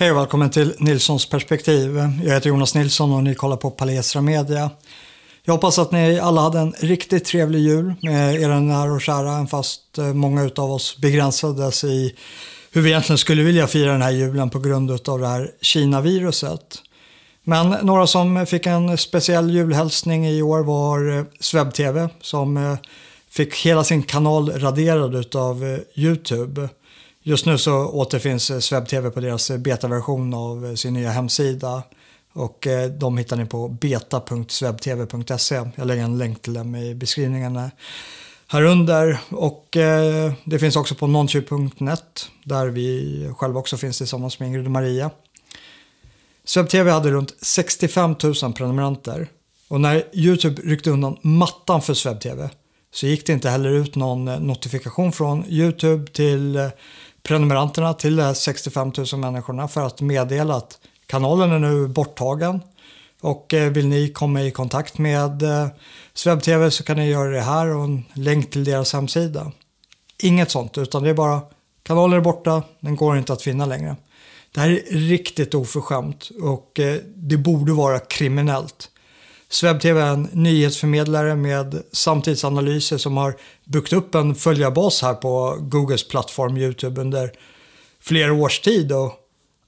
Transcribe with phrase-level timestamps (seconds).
[0.00, 1.96] Hej och välkommen till Nilssons perspektiv.
[2.24, 4.70] Jag heter Jonas Nilsson och ni kollar på Palestra Media.
[5.42, 9.46] Jag hoppas att ni alla hade en riktigt trevlig jul med era nära och kära,
[9.46, 12.14] fast eh, många av oss begränsades i
[12.72, 16.78] hur vi egentligen skulle vilja fira den här julen på grund av det här Kina-viruset.
[17.44, 22.76] Men några som fick en speciell julhälsning i år var eh, SvebTV som eh,
[23.30, 26.68] fick hela sin kanal raderad av eh, YouTube.
[27.22, 31.82] Just nu så återfinns eh, SvebTV på deras eh, betaversion av eh, sin nya hemsida.
[32.32, 32.66] Och
[32.98, 35.54] de hittar ni på beta.swebtv.se.
[35.74, 37.70] Jag lägger en länk till dem i beskrivningen
[38.52, 39.18] här under.
[39.28, 44.64] Och eh, det finns också på nonchu.net där vi själva också finns tillsammans med Ingrid
[44.64, 45.10] och Maria.
[46.44, 49.28] SwebTV hade runt 65 000 prenumeranter.
[49.68, 52.48] Och när YouTube ryckte undan mattan för SwebTV
[52.92, 56.70] så gick det inte heller ut någon notifikation från YouTube till
[57.22, 62.60] prenumeranterna till de 65 000 människorna för att meddela att kanalen är nu borttagen.
[63.20, 65.66] Och eh, vill ni komma i kontakt med eh,
[66.14, 69.52] så kan ni göra det här och en länk till deras hemsida.
[70.22, 71.40] Inget sånt, utan det är bara
[71.82, 73.96] kanalen är borta, den går inte att finna längre.
[74.54, 78.90] Det här är riktigt oförskämt och eh, det borde vara kriminellt.
[79.50, 86.08] SvebTV är en nyhetsförmedlare med samtidsanalyser som har byggt upp en följarbas här på Googles
[86.08, 87.32] plattform YouTube under
[88.00, 88.92] flera års tid.
[88.92, 89.14] Och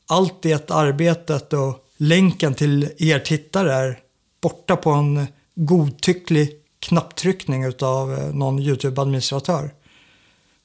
[0.06, 3.98] allt det arbetet och länken till er tittare är
[4.42, 9.70] borta på en godtycklig knapptryckning av eh, någon YouTube-administratör.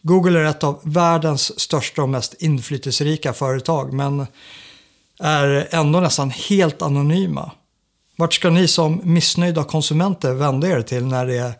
[0.02, 4.28] Google är ett av världens största och mest inflytelserika företag men
[5.20, 7.52] är ändå nästan helt anonyma.
[8.20, 11.54] Vart ska ni som missnöjda konsumenter vända er till när det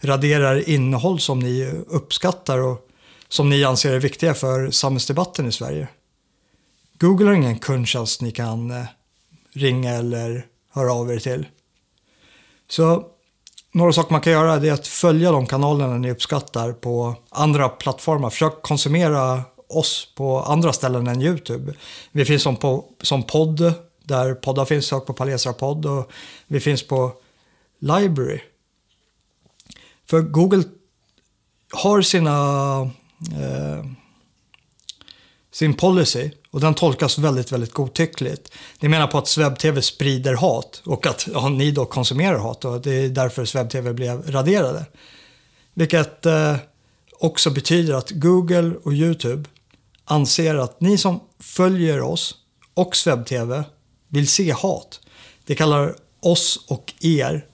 [0.00, 2.88] raderar innehåll som ni uppskattar och
[3.28, 5.88] som ni anser är viktiga för samhällsdebatten i Sverige?
[6.98, 8.84] Google har ingen kundtjänst ni kan eh,
[9.52, 11.46] ringa eller höra av er till.
[12.68, 13.04] Så
[13.72, 18.30] några saker man kan göra är att följa de kanalerna ni uppskattar på andra plattformar.
[18.30, 21.74] Försök konsumera oss på andra ställen än YouTube.
[22.12, 24.86] Vi finns som, på, som podd, där poddar finns.
[24.86, 26.12] Sök på Palesra podd och
[26.46, 27.12] vi finns på
[27.78, 28.40] Library.
[30.06, 30.64] För Google
[31.72, 32.80] har sina
[33.32, 33.84] eh,
[35.52, 38.52] sin policy och den tolkas väldigt, väldigt godtyckligt.
[38.80, 42.80] Ni menar på att SvebTV sprider hat och att ja, ni då konsumerar hat och
[42.80, 44.84] det är därför SvebTV blev raderade.
[45.74, 46.56] Vilket eh,
[47.18, 49.48] också betyder att Google och YouTube
[50.04, 52.34] anser att ni som följer oss
[52.74, 53.62] och SvebTV
[54.12, 55.00] vill se hat.
[55.46, 57.46] Det kallar oss och er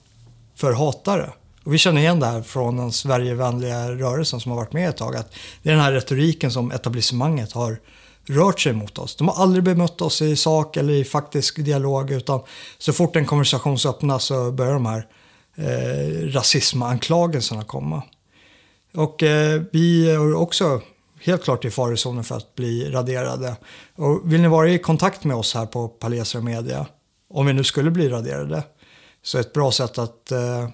[0.55, 1.33] för hatare.
[1.63, 4.97] Och vi känner igen det här från den Sverigevänliga rörelsen som har varit med ett
[4.97, 5.15] tag.
[5.15, 5.33] Att
[5.63, 7.79] det är den här retoriken som etablissemanget har
[8.27, 9.15] rört sig mot oss.
[9.15, 12.41] De har aldrig bemött oss i sak eller i faktisk dialog utan
[12.77, 15.07] så fort en konversation öppnas så börjar de här
[15.55, 18.03] eh, rasismanklagelserna komma.
[18.93, 20.81] Och eh, vi har också
[21.21, 23.55] helt klart i farozonen för att bli raderade.
[23.95, 26.85] Och vill ni vara i kontakt med oss här på Palestra Media,
[27.29, 28.63] om vi nu skulle bli raderade,
[29.23, 30.69] så är ett bra sätt att eh,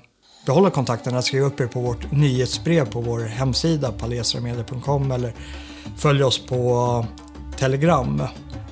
[0.46, 5.34] behålla kontakten är att skriva upp er på vårt nyhetsbrev på vår hemsida palesramedia.com eller
[5.98, 7.06] följ oss på
[7.58, 8.22] Telegram.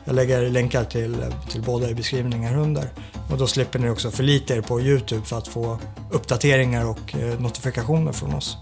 [0.06, 2.90] Jag lägger länkar till, till båda i beskrivningen under.
[3.32, 5.80] Och då slipper ni också förlita er på Youtube för att få
[6.12, 8.58] uppdateringar och eh, notifikationer från oss.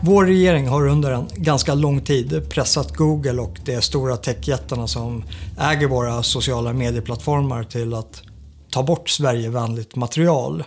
[0.00, 5.24] Vår regering har under en ganska lång tid pressat Google och de stora techjättarna som
[5.60, 8.22] äger våra sociala medieplattformar till att
[8.70, 10.64] ta bort Sverigevänligt material.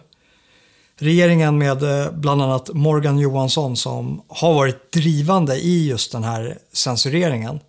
[0.98, 6.58] Regeringen med eh, bland annat Morgan Johansson som har varit drivande i just den här
[6.74, 7.60] censureringen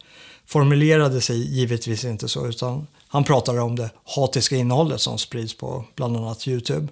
[0.47, 5.84] formulerade sig givetvis inte så utan han pratade om det hatiska innehållet som sprids på
[5.96, 6.88] bland annat Youtube.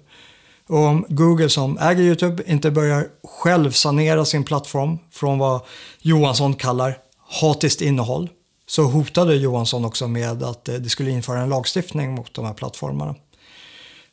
[0.69, 5.61] Och om Google som äger YouTube inte börjar själv sanera sin plattform från vad
[6.01, 6.97] Johansson kallar
[7.41, 8.29] hatiskt innehåll
[8.67, 12.53] så hotade Johansson också med att eh, det skulle införa en lagstiftning mot de här
[12.53, 13.15] plattformarna.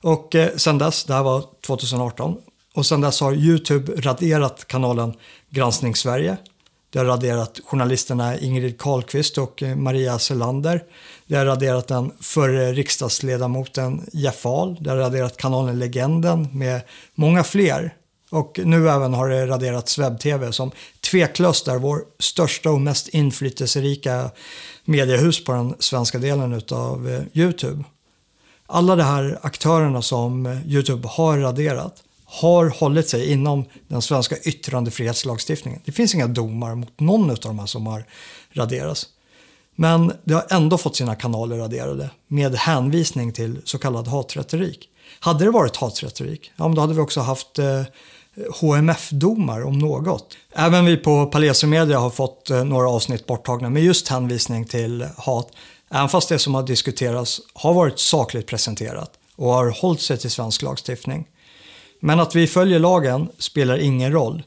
[0.03, 2.37] Och eh, sen dess, det här var 2018,
[2.75, 5.15] och sen dess har YouTube raderat kanalen
[5.51, 6.37] Granskning Sverige.
[6.97, 10.83] Det har raderat journalisterna Ingrid Carlqvist och eh, Maria Selander.
[11.27, 14.77] Det har raderat den förre riksdagsledamoten Jeff Ahl.
[14.81, 16.81] Det har raderat kanalen Legenden med
[17.15, 17.95] många fler.
[18.31, 20.71] Och nu även har det raderat WebTV som
[21.11, 24.31] tveklöst är vår största och mest inflytelserika
[24.85, 27.85] mediehus på den svenska delen av eh, Youtube.
[28.67, 34.37] alla de här aktörerna som eh, Youtube har raderat har hållit sig inom den svenska
[34.39, 35.81] yttrandefrihetslagstiftningen.
[35.85, 38.05] Det finns inga domar mot någon av de här som har
[38.53, 39.07] raderats.
[39.77, 44.89] Men det har ändå fått sina kanaler raderade med hänvisning till så kallad hatretorik.
[45.21, 47.83] Hade det varit hatretorik, ja, men då hade vi också haft eh,
[48.61, 50.37] HMF-domar om något.
[50.55, 55.07] Även vi på Palesio Media har fått eh, några avsnitt borttagna med just hänvisning till
[55.17, 55.49] hat.
[55.91, 60.31] Även fast det som har diskuterats har varit sakligt presenterat och har hållit sig till
[60.31, 61.27] svensk lagstiftning.
[62.07, 64.43] Men att vi följer lagen spelar ingen roll.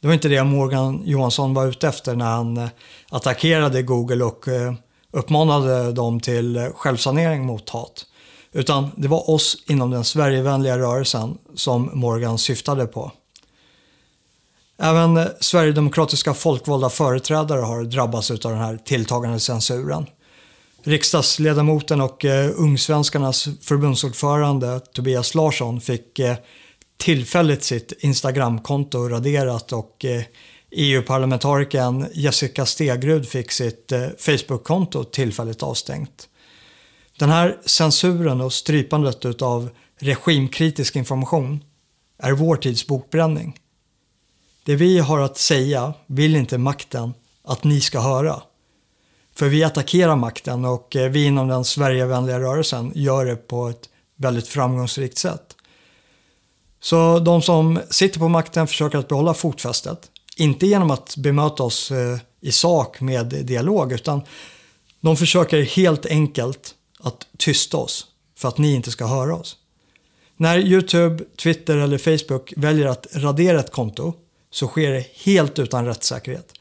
[0.00, 2.68] Det var inte det Morgan Johansson var ute efter när han eh,
[3.10, 4.74] attackerade Google och eh,
[5.10, 8.06] uppmanade dem till eh, självsanering mot hat.
[8.52, 13.12] Utan det var oss inom den Sverigevänliga rörelsen som Morgan syftade på.
[14.78, 20.06] Även Sverigedemokratiska folkvalda företrädare har drabbats av den här tilltagande censuren.
[20.82, 26.36] Riksdagsledamoten och eh, Ungsvenskarnas förbundsordförande Tobias Larsson fick eh,
[26.96, 30.26] tillfälligt sitt Instagramkonto raderat och eh, e
[30.70, 36.28] EU-parlamentarikern Jessica Stegrud fick sitt Facebookkonto Facebook-konto tillfälligt avstängt.
[37.18, 41.64] Den här censuren och strypandet av regimkritisk information
[42.18, 43.58] är vår tids bokbränning.
[44.64, 47.14] Det vi har att säga vill inte makten
[47.44, 48.42] att ni ska höra.
[49.34, 53.88] För vi attackerar makten och eh, vi inom den Sverigevänliga rörelsen gör det på ett
[54.16, 55.56] väldigt framgångsrikt sätt.
[56.82, 60.10] Så de som sitter på makten försöker att behålla fotfästet.
[60.36, 64.22] Inte genom att bemöta oss eh, i sak med dialog utan
[65.00, 68.06] de försöker helt enkelt att tysta oss
[68.38, 69.56] för att ni inte ska höra oss.
[70.36, 74.12] När Youtube, Twitter eller Facebook väljer att radera ett konto
[74.50, 76.52] så sker det helt utan rättssäkerhet.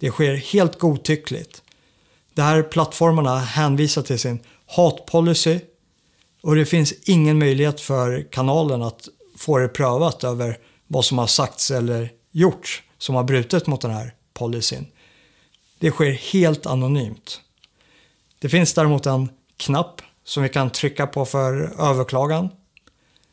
[0.00, 1.62] Det sker helt godtyckligt.
[2.34, 5.60] De här plattformarna hänvisar till sin hatpolicy
[6.42, 9.08] och det finns ingen möjlighet för kanalen att
[9.40, 13.90] få det prövat över vad som har sagts eller gjorts som har brutit mot den
[13.90, 14.86] här policyn.
[15.78, 17.40] Det sker helt anonymt.
[18.38, 22.48] Det finns däremot en knapp som vi kan trycka på för överklagan.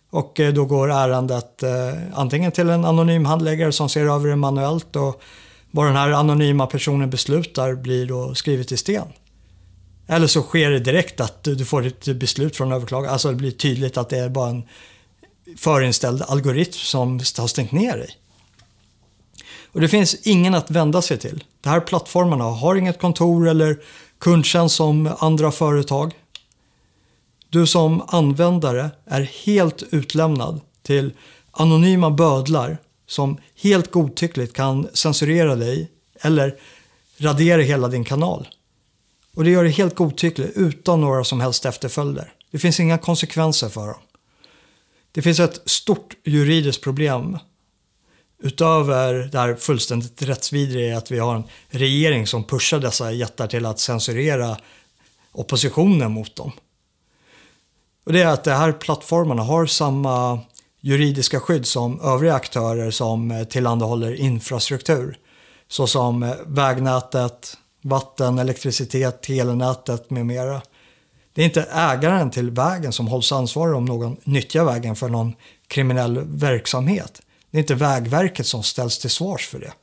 [0.09, 4.35] Och eh, då går ärendet eh, antingen till en anonym handläggare som ser över det
[4.35, 5.21] manuellt och
[5.71, 9.07] vad den här anonyma personen beslutar blir då skrivet i sten.
[10.07, 13.13] Eller så sker det direkt att du får ett beslut från överklagaren.
[13.13, 14.63] Alltså det blir tydligt att det är bara en
[15.57, 18.17] förinställd algoritm som har stängt ner dig.
[19.71, 21.43] Och det finns ingen att vända sig till.
[21.61, 23.79] De här plattformarna har inget kontor eller
[24.19, 26.13] kundtjänst som andra företag.
[27.49, 31.13] Du som användare är helt utlämnad till
[31.51, 32.77] anonyma bödlar
[33.07, 35.91] som helt godtyckligt kan censurera dig
[36.21, 36.55] eller
[37.17, 38.47] radera hela din kanal.
[39.35, 42.33] Och det gör det helt godtyckligt utan några som helst efterföljder.
[42.51, 44.01] Det finns inga konsekvenser för dem.
[45.17, 47.37] Det finns ett stort juridiskt problem
[48.43, 53.65] utöver det här fullständigt rättsvidriga att vi har en regering som pushar dessa jättar till
[53.65, 54.57] att censurera
[55.31, 56.51] oppositionen mot dem.
[58.05, 60.39] Och det är att de här plattformarna har samma
[60.81, 65.17] juridiska skydd som övriga aktörer som tillhandahåller infrastruktur.
[65.67, 70.61] Såsom vägnätet, vatten, elektricitet, telenätet med mera.
[71.37, 75.35] Det är inte ägaren till vägen som hålls ansvarig om någon nyttjar vägen för någon
[75.67, 77.21] kriminell verksamhet.
[77.51, 79.73] Det är inte Vägverket som ställs till svars för det.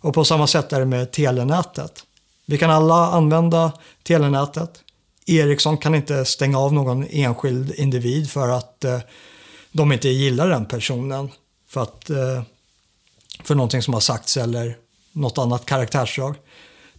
[0.00, 2.04] Och på samma sätt är det med telenätet.
[2.46, 4.70] Vi kan alla använda telenätet.
[5.26, 9.00] Ericsson kan inte stänga av någon enskild individ för att eh,
[9.72, 11.30] de inte gillar den personen.
[11.68, 12.42] För, att, eh,
[13.44, 14.76] för någonting som har sagts eller
[15.12, 16.34] något annat karaktärsdrag.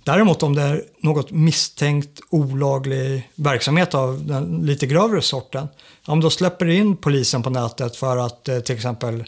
[0.03, 5.67] Däremot om det är något misstänkt olaglig verksamhet av den lite grövre sorten,
[6.07, 9.23] ja, då släpper in polisen på nätet för att eh, till exempel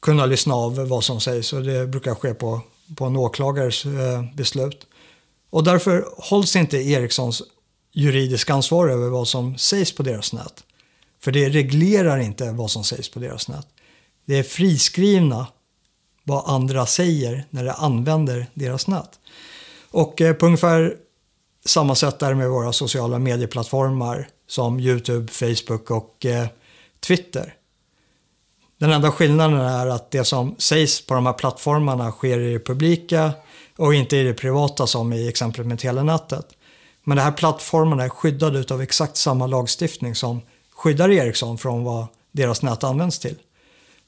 [0.00, 2.60] kunna lyssna av vad som sägs och det brukar ske på,
[2.96, 4.86] på en åklagares eh, beslut.
[5.50, 7.42] Och därför hålls inte Ericssons
[7.92, 10.64] juridiska ansvar över vad som sägs på deras nät.
[11.20, 13.66] För det reglerar inte vad som sägs på deras nät.
[14.24, 15.46] Det är friskrivna
[16.24, 19.18] vad andra säger när de använder deras nät.
[19.94, 20.96] Och eh, på ungefär
[21.64, 26.46] samma sätt är det med våra sociala medieplattformar som Youtube, Facebook och eh,
[27.06, 27.54] Twitter.
[28.78, 32.58] Den enda skillnaden är att det som sägs på de här plattformarna sker i det
[32.58, 33.32] publika
[33.76, 36.46] och inte i det privata som i exemplet med telenätet.
[37.04, 40.40] Men de här plattformarna är skyddade av exakt samma lagstiftning som
[40.74, 43.36] skyddar Ericsson från vad deras nät används till.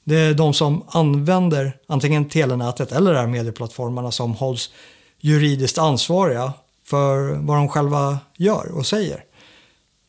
[0.03, 4.69] Det är de som använder antingen telenätet eller de här medieplattformarna som hålls
[5.19, 9.23] juridiskt ansvariga för vad de själva gör och säger.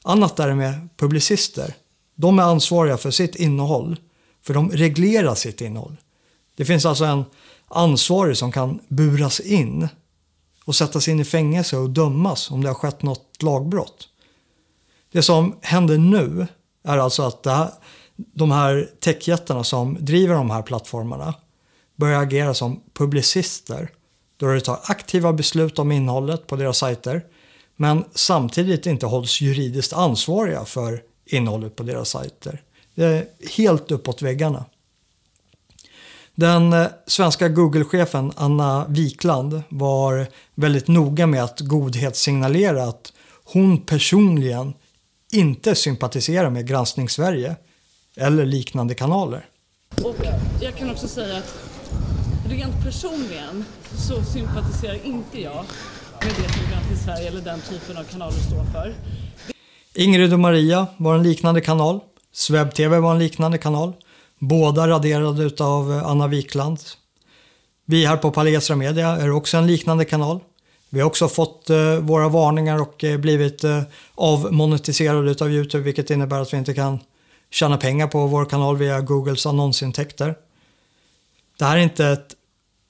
[0.05, 1.75] Annat är det med publicister.
[2.15, 4.01] De är ansvariga för sitt innehåll,
[4.43, 5.97] för de reglerar sitt innehåll.
[6.57, 7.25] Det finns alltså en
[7.69, 9.89] ansvarig som kan buras in
[10.65, 14.09] och sättas in i fängelse och dömas om det har skett något lagbrott.
[15.13, 16.47] Det som händer nu
[16.85, 17.71] är alltså att här,
[18.17, 21.35] de här techjättarna som driver de här plattformarna
[21.97, 23.91] börjar agera som publicister
[24.39, 27.23] då du tar aktiva beslut om innehållet på deras sajter
[27.77, 32.63] men samtidigt inte hålls juridiskt ansvariga för innehållet på deras sajter.
[32.95, 33.27] Det är
[33.57, 34.65] helt uppåt väggarna.
[36.35, 43.13] Den eh, svenska Google-chefen Anna Wikland var väldigt noga med att godhetssignalera att
[43.45, 44.75] hon personligen
[45.33, 47.57] inte sympatiserar med Granskning Sverige
[48.17, 49.47] eller liknande kanaler.
[50.05, 50.17] Och
[50.61, 51.78] jag kan också säga att
[52.51, 53.65] rent personligen
[53.97, 55.65] så sympatiserar inte jag
[56.21, 58.95] med det som i Sverige eller den typen av kanaler står för.
[59.95, 62.01] Ingrid och Maria var en liknande kanal.
[62.33, 63.93] Sveb TV var en liknande kanal.
[64.39, 66.79] Båda raderade av eh, Anna Wikland.
[67.85, 70.41] Vi här på Palestra Media är också en liknande kanal.
[70.91, 73.65] Vi har också fått eh, våra varningar och eh, blivit
[74.15, 76.99] avmonetiserade av Youtube vilket innebär att vi inte kan
[77.51, 80.35] tjäna pengar på vår kanal via Googles annonsintäkter.
[81.59, 82.35] Det här är inte ett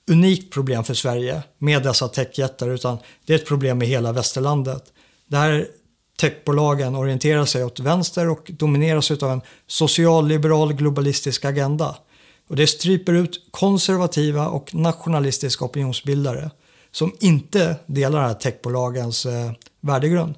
[0.09, 4.85] unikt problem för Sverige med dessa techjättar utan det är ett problem i hela västerlandet.
[5.27, 5.67] Där
[6.21, 11.97] techbolagen orienterar sig åt vänster och domineras av en socialliberal globalistisk agenda.
[12.49, 16.51] Och det stryper ut konservativa och nationalistiska opinionsbildare
[16.91, 20.35] som inte delar här techbolagens eh, värdegrund.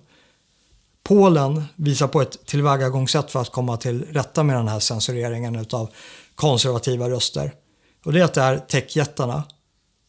[1.02, 5.90] Polen visar på ett tillvägagångssätt för att komma till rätta med den här censureringen av
[6.34, 7.52] konservativa röster.
[8.04, 9.42] Och det är att det här techjättarna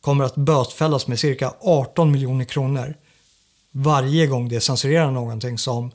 [0.01, 2.96] kommer att bötfällas med cirka 18 miljoner kronor
[3.72, 5.91] varje gång det censurerar någonting som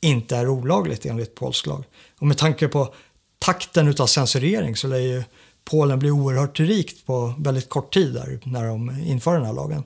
[0.00, 1.84] inte är olagligt enligt polsk lag.
[2.18, 2.94] Och med tanke på
[3.38, 5.22] takten utav censurering så lär ju
[5.70, 9.84] Polen bli oerhört rikt på väldigt kort tid där, när de inför den här lagen.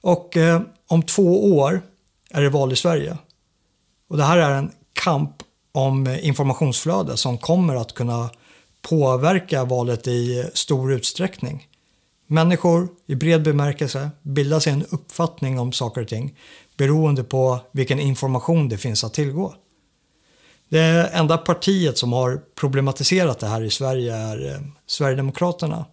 [0.00, 1.82] Och eh, om två år
[2.30, 3.18] är det val i Sverige.
[4.08, 5.42] Och det här är en kamp
[5.72, 8.30] om informationsflöde som kommer att kunna
[8.82, 11.68] påverka valet i stor utsträckning.
[12.26, 16.38] Människor i bred bemärkelse bildar sig en uppfattning om saker och ting
[16.76, 19.54] beroende på vilken information det finns att tillgå.
[20.68, 25.84] Det enda partiet som har problematiserat det här i Sverige är eh, Sverigedemokraterna.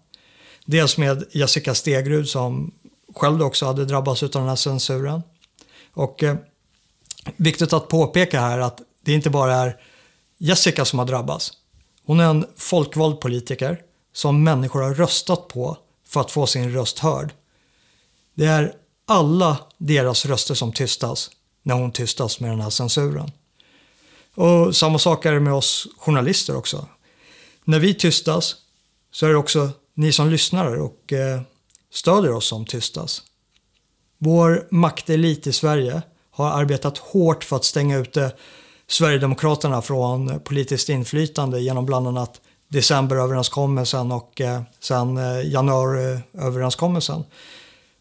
[0.66, 2.72] Dels med Jessica Stegrud som
[3.16, 5.22] själv också hade drabbats av den här censuren.
[5.94, 6.36] Och eh,
[7.36, 9.78] viktigt att påpeka här att det inte bara är
[10.38, 11.52] Jessica som har drabbats.
[12.06, 13.82] Hon är en folkvald politiker
[14.14, 15.78] som människor har röstat på
[16.12, 17.34] för att få sin röst hörd.
[18.34, 18.74] Det är
[19.06, 21.30] alla deras röster som tystas
[21.64, 23.32] när hon tystas med den här censuren.
[24.36, 26.88] Och samma sak är det med oss journalister också.
[27.64, 28.56] När vi tystas
[29.12, 31.44] så är det också ni som lyssnar och stöder
[31.94, 33.22] stödjer oss som tystas.
[34.18, 36.02] Vår maktelit i Sverige
[36.32, 38.32] har arbetat hårt för att stänga ute
[38.88, 42.42] Sverigedemokraterna från politiskt inflytande genom bland annat
[42.72, 47.24] decemberöverenskommelsen och eh, sen eh, januariöverenskommelsen.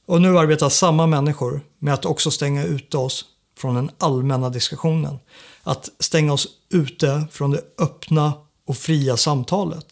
[0.06, 3.24] Och nu arbetar samma människor med att också stänga ute oss
[3.58, 5.18] från den allmänna diskussionen.
[5.62, 8.32] Att stänga oss ute från det öppna
[8.66, 9.86] och fria samtalet.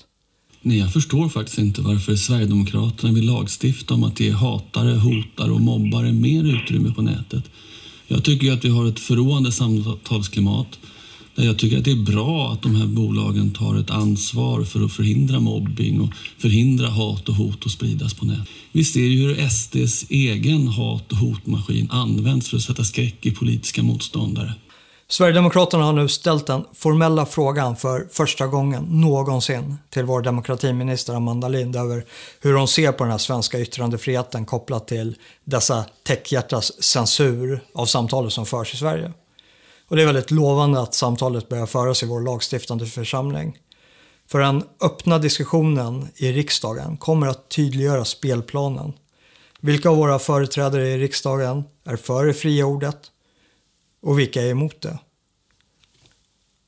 [0.63, 5.61] Nej, jag förstår faktiskt inte varför Sverigedemokraterna vill lagstifta om att ge hatare, hotare och
[5.61, 7.45] mobbare mer utrymme på nätet.
[8.07, 10.79] Jag tycker att vi har ett förråande samtalsklimat
[11.45, 14.93] jag tycker att det är bra att de här bolagen tar ett ansvar för att
[14.93, 18.49] förhindra mobbing och förhindra hat och hot att spridas på nätet.
[18.73, 23.31] Vi ser ju hur SDs egen hat och hotmaskin används för att sätta skräck i
[23.31, 24.55] politiska motståndare.
[25.11, 31.49] Sverigedemokraterna har nu ställt den formella frågan för första gången någonsin till vår demokratiminister Amanda
[31.49, 32.05] Lind över
[32.41, 38.33] hur hon ser på den här svenska yttrandefriheten kopplat till dessa techhjärtas censur av samtalet
[38.33, 39.13] som förs i Sverige.
[39.89, 43.59] Och det är väldigt lovande att samtalet börjar föras i vår lagstiftande församling.
[44.27, 48.93] För den öppna diskussionen i riksdagen kommer att tydliggöra spelplanen.
[49.61, 52.99] Vilka av våra företrädare i riksdagen är för det fria ordet
[54.03, 54.99] och vilka är emot det?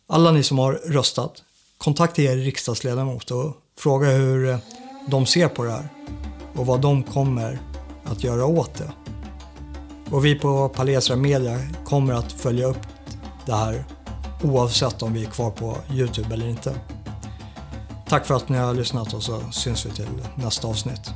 [0.09, 1.43] Alla ni som har röstat,
[1.79, 4.59] kontakta er riksdagsledamot och fråga hur eh,
[5.09, 5.89] de ser på det här
[6.55, 7.59] och vad de kommer
[8.05, 8.93] att göra åt det.
[10.11, 12.90] Och vi på Palesra Media kommer att följa upp
[13.51, 13.85] det här
[14.43, 16.75] oavsett om vi är kvar på Youtube eller inte.
[18.09, 21.11] Tack för att ni har lyssnat och så syns vi till nästa avsnitt.